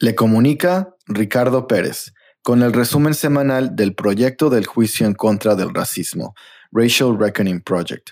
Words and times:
Le 0.00 0.16
comunica 0.16 0.96
Ricardo 1.06 1.68
Pérez 1.68 2.14
con 2.42 2.62
el 2.62 2.72
resumen 2.72 3.14
semanal 3.14 3.76
del 3.76 3.94
proyecto 3.94 4.50
del 4.50 4.66
juicio 4.66 5.06
en 5.06 5.14
contra 5.14 5.54
del 5.54 5.72
racismo, 5.72 6.34
Racial 6.72 7.16
Reckoning 7.16 7.60
Project. 7.60 8.10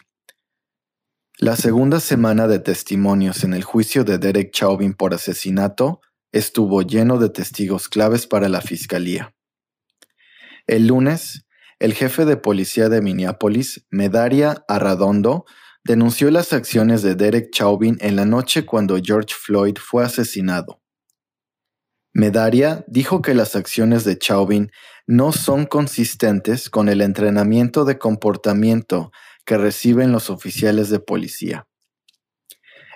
La 1.39 1.57
segunda 1.57 1.99
semana 1.99 2.47
de 2.47 2.61
testimonios 2.61 3.43
en 3.43 3.53
el 3.53 3.65
juicio 3.65 4.05
de 4.05 4.19
Derek 4.19 4.53
Chauvin 4.53 4.95
por 4.95 5.13
asesinato 5.13 6.01
estuvo 6.31 6.83
lleno 6.83 7.19
de 7.19 7.31
testigos 7.31 7.89
claves 7.89 8.29
para 8.29 8.49
la 8.49 8.61
fiscalía. 8.61 9.35
El 10.69 10.87
lunes, 10.87 11.47
el 11.81 11.95
jefe 11.95 12.25
de 12.25 12.37
policía 12.37 12.89
de 12.89 13.03
Minneapolis, 13.03 13.85
Medaria 13.91 14.65
Arradondo, 14.69 15.47
denunció 15.83 16.31
las 16.31 16.53
acciones 16.53 17.03
de 17.03 17.17
Derek 17.17 17.51
Chauvin 17.51 17.99
en 18.01 18.15
la 18.15 18.25
noche 18.25 18.65
cuando 18.65 19.01
George 19.03 19.35
Floyd 19.37 19.79
fue 19.81 20.05
asesinado. 20.05 20.82
Medaria 22.13 22.85
dijo 22.89 23.23
que 23.23 23.35
las 23.35 23.57
acciones 23.57 24.05
de 24.05 24.19
Chauvin 24.19 24.71
no 25.07 25.33
son 25.33 25.67
consistentes 25.67 26.69
con 26.69 26.89
el 26.89 27.01
entrenamiento 27.01 27.85
de 27.85 27.99
comportamiento 27.99 29.13
que 29.45 29.57
reciben 29.57 30.13
los 30.13 30.31
oficiales 30.31 30.91
de 30.91 31.01
policía. 31.01 31.67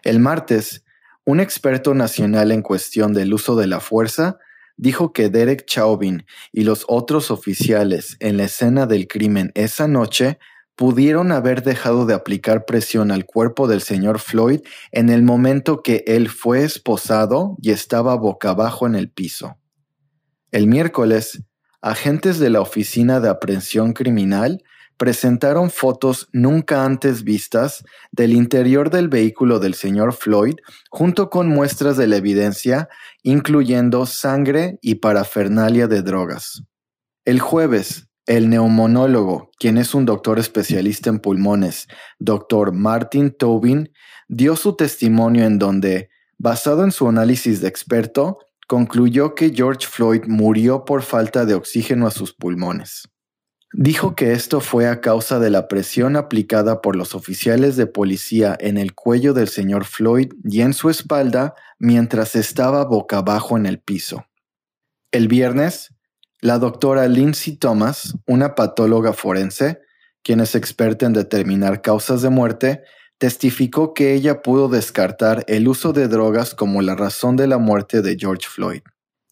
El 0.02 0.20
martes, 0.20 0.84
un 1.24 1.40
experto 1.40 1.94
nacional 1.94 2.52
en 2.52 2.62
cuestión 2.62 3.12
del 3.12 3.34
uso 3.34 3.56
de 3.56 3.66
la 3.66 3.80
fuerza 3.80 4.38
dijo 4.76 5.12
que 5.12 5.30
Derek 5.30 5.64
Chauvin 5.64 6.26
y 6.52 6.64
los 6.64 6.84
otros 6.86 7.30
oficiales 7.30 8.16
en 8.20 8.36
la 8.36 8.44
escena 8.44 8.86
del 8.86 9.08
crimen 9.08 9.50
esa 9.54 9.88
noche 9.88 10.38
pudieron 10.76 11.32
haber 11.32 11.62
dejado 11.62 12.06
de 12.06 12.14
aplicar 12.14 12.66
presión 12.66 13.10
al 13.10 13.24
cuerpo 13.24 13.66
del 13.66 13.80
señor 13.80 14.20
Floyd 14.20 14.60
en 14.92 15.08
el 15.08 15.22
momento 15.22 15.82
que 15.82 16.04
él 16.06 16.28
fue 16.28 16.62
esposado 16.62 17.56
y 17.60 17.70
estaba 17.70 18.14
boca 18.14 18.50
abajo 18.50 18.86
en 18.86 18.94
el 18.94 19.10
piso. 19.10 19.56
El 20.52 20.66
miércoles, 20.66 21.42
agentes 21.80 22.38
de 22.38 22.50
la 22.50 22.60
Oficina 22.60 23.20
de 23.20 23.30
Aprehensión 23.30 23.94
Criminal 23.94 24.62
presentaron 24.96 25.70
fotos 25.70 26.28
nunca 26.32 26.84
antes 26.84 27.24
vistas 27.24 27.84
del 28.12 28.32
interior 28.32 28.90
del 28.90 29.08
vehículo 29.08 29.58
del 29.58 29.74
señor 29.74 30.12
Floyd 30.12 30.56
junto 30.90 31.30
con 31.30 31.48
muestras 31.48 31.96
de 31.96 32.06
la 32.06 32.16
evidencia, 32.16 32.88
incluyendo 33.22 34.06
sangre 34.06 34.78
y 34.82 34.96
parafernalia 34.96 35.86
de 35.86 36.02
drogas. 36.02 36.62
El 37.24 37.40
jueves, 37.40 38.05
el 38.26 38.50
neumonólogo, 38.50 39.50
quien 39.58 39.78
es 39.78 39.94
un 39.94 40.04
doctor 40.04 40.38
especialista 40.38 41.10
en 41.10 41.20
pulmones, 41.20 41.88
Dr. 42.18 42.72
Martin 42.72 43.30
Tobin, 43.30 43.92
dio 44.28 44.56
su 44.56 44.74
testimonio 44.74 45.44
en 45.44 45.58
donde, 45.58 46.10
basado 46.36 46.84
en 46.84 46.92
su 46.92 47.08
análisis 47.08 47.60
de 47.60 47.68
experto, 47.68 48.38
concluyó 48.66 49.34
que 49.34 49.52
George 49.54 49.86
Floyd 49.86 50.24
murió 50.26 50.84
por 50.84 51.02
falta 51.02 51.44
de 51.44 51.54
oxígeno 51.54 52.06
a 52.06 52.10
sus 52.10 52.34
pulmones. 52.34 53.08
Dijo 53.72 54.14
que 54.14 54.32
esto 54.32 54.60
fue 54.60 54.88
a 54.88 55.00
causa 55.00 55.38
de 55.38 55.50
la 55.50 55.68
presión 55.68 56.16
aplicada 56.16 56.80
por 56.80 56.96
los 56.96 57.14
oficiales 57.14 57.76
de 57.76 57.86
policía 57.86 58.56
en 58.58 58.78
el 58.78 58.94
cuello 58.94 59.34
del 59.34 59.48
señor 59.48 59.84
Floyd 59.84 60.32
y 60.44 60.62
en 60.62 60.72
su 60.72 60.88
espalda 60.88 61.54
mientras 61.78 62.36
estaba 62.36 62.84
boca 62.84 63.18
abajo 63.18 63.56
en 63.56 63.66
el 63.66 63.80
piso. 63.80 64.24
El 65.12 65.28
viernes, 65.28 65.95
la 66.46 66.60
doctora 66.60 67.08
Lindsay 67.08 67.56
Thomas, 67.56 68.14
una 68.24 68.54
patóloga 68.54 69.12
forense, 69.12 69.80
quien 70.22 70.38
es 70.38 70.54
experta 70.54 71.04
en 71.04 71.12
determinar 71.12 71.82
causas 71.82 72.22
de 72.22 72.30
muerte, 72.30 72.84
testificó 73.18 73.94
que 73.94 74.14
ella 74.14 74.42
pudo 74.42 74.68
descartar 74.68 75.44
el 75.48 75.66
uso 75.66 75.92
de 75.92 76.06
drogas 76.06 76.54
como 76.54 76.82
la 76.82 76.94
razón 76.94 77.34
de 77.34 77.48
la 77.48 77.58
muerte 77.58 78.00
de 78.00 78.16
George 78.16 78.46
Floyd. 78.48 78.82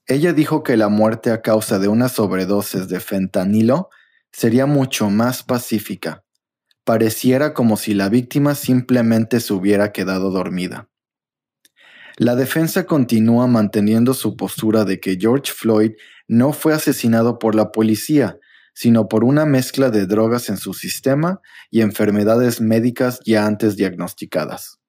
Ella 0.09 0.33
dijo 0.33 0.65
que 0.65 0.77
la 0.77 0.89
muerte 0.89 1.31
a 1.31 1.41
causa 1.41 1.79
de 1.79 1.87
una 1.87 2.09
sobredosis 2.09 2.89
de 2.89 2.98
fentanilo 2.98 3.91
sería 4.33 4.67
mucho 4.67 5.09
más 5.09 5.45
pacífica. 5.45 6.25
Pareciera 6.83 7.55
como 7.55 7.77
si 7.77 7.94
la 7.94 8.09
víctima 8.09 8.56
simplemente 8.56 9.38
se 9.38 9.55
hubiera 9.55 9.93
quedado 9.93 10.33
dormida. 10.33 10.88
La 12.17 12.34
defensa 12.34 12.87
continúa 12.87 13.47
manteniendo 13.47 14.15
su 14.15 14.37
postura 14.37 14.84
de 14.84 14.99
que 14.99 15.17
George 15.17 15.53
Floyd 15.53 15.93
no 16.29 16.53
fue 16.53 16.75
asesinado 16.75 17.39
por 17.39 17.55
la 17.55 17.73
policía, 17.73 18.39
sino 18.75 19.09
por 19.09 19.25
una 19.25 19.47
mezcla 19.47 19.91
de 19.91 20.07
drogas 20.07 20.49
en 20.49 20.57
su 20.57 20.75
sistema 20.75 21.41
y 21.71 21.81
enfermedades 21.81 22.61
médicas 22.61 23.21
ya 23.25 23.47
antes 23.47 23.77
diagnosticadas. 23.77 24.81